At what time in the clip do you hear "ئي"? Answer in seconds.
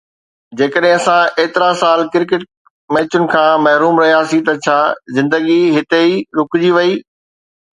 6.07-6.17